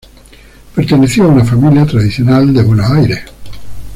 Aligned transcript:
Perteneció 0.75 1.25
a 1.25 1.27
una 1.27 1.45
familia 1.45 1.85
tradicional 1.85 2.51
de 2.51 2.63
Buenos 2.63 2.89
Aires. 2.89 3.21